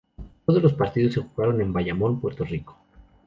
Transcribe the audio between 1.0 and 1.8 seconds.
se jugaron en